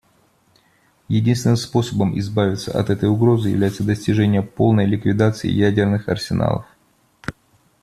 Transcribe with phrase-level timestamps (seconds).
[1.09, 6.65] Единственным способом избавиться от этой угрозы является достижение полной ликвидации ядерных арсеналов.